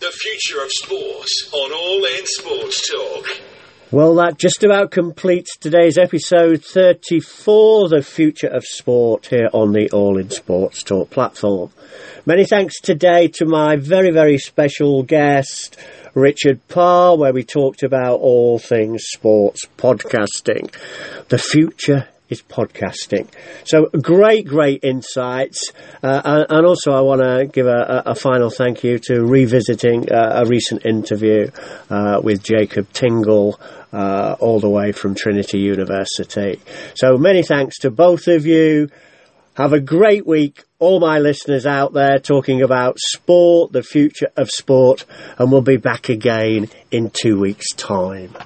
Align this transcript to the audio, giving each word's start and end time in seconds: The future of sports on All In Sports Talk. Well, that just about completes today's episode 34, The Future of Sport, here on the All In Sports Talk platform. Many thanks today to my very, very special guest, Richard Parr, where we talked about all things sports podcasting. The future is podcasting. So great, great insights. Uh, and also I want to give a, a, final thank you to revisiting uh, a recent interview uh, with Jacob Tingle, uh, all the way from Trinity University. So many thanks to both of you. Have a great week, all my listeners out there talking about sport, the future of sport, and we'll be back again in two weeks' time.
The 0.00 0.12
future 0.12 0.62
of 0.62 0.70
sports 0.70 1.50
on 1.52 1.72
All 1.72 2.04
In 2.04 2.24
Sports 2.24 2.88
Talk. 2.88 3.26
Well, 3.90 4.14
that 4.14 4.38
just 4.38 4.62
about 4.62 4.92
completes 4.92 5.56
today's 5.56 5.98
episode 5.98 6.64
34, 6.64 7.88
The 7.88 8.02
Future 8.02 8.46
of 8.46 8.64
Sport, 8.64 9.26
here 9.26 9.48
on 9.52 9.72
the 9.72 9.90
All 9.90 10.16
In 10.16 10.30
Sports 10.30 10.84
Talk 10.84 11.10
platform. 11.10 11.72
Many 12.26 12.44
thanks 12.44 12.80
today 12.80 13.26
to 13.38 13.44
my 13.44 13.74
very, 13.74 14.12
very 14.12 14.38
special 14.38 15.02
guest, 15.02 15.76
Richard 16.14 16.60
Parr, 16.68 17.18
where 17.18 17.32
we 17.32 17.42
talked 17.42 17.82
about 17.82 18.20
all 18.20 18.60
things 18.60 19.02
sports 19.04 19.66
podcasting. 19.76 20.72
The 21.28 21.38
future 21.38 22.06
is 22.28 22.42
podcasting. 22.42 23.28
So 23.64 23.86
great, 23.86 24.46
great 24.46 24.84
insights. 24.84 25.72
Uh, 26.02 26.44
and 26.48 26.66
also 26.66 26.92
I 26.92 27.00
want 27.00 27.22
to 27.22 27.46
give 27.46 27.66
a, 27.66 28.02
a, 28.06 28.14
final 28.14 28.50
thank 28.50 28.84
you 28.84 28.98
to 29.00 29.24
revisiting 29.24 30.10
uh, 30.10 30.42
a 30.44 30.46
recent 30.46 30.84
interview 30.84 31.50
uh, 31.90 32.20
with 32.22 32.42
Jacob 32.42 32.92
Tingle, 32.92 33.58
uh, 33.92 34.36
all 34.40 34.60
the 34.60 34.68
way 34.68 34.92
from 34.92 35.14
Trinity 35.14 35.60
University. 35.60 36.60
So 36.94 37.16
many 37.16 37.42
thanks 37.42 37.78
to 37.80 37.90
both 37.90 38.28
of 38.28 38.46
you. 38.46 38.88
Have 39.54 39.72
a 39.72 39.80
great 39.80 40.24
week, 40.24 40.62
all 40.78 41.00
my 41.00 41.18
listeners 41.18 41.66
out 41.66 41.92
there 41.92 42.20
talking 42.20 42.62
about 42.62 42.96
sport, 43.00 43.72
the 43.72 43.82
future 43.82 44.28
of 44.36 44.50
sport, 44.50 45.04
and 45.36 45.50
we'll 45.50 45.62
be 45.62 45.78
back 45.78 46.08
again 46.08 46.68
in 46.92 47.10
two 47.10 47.40
weeks' 47.40 47.72
time. 47.74 48.36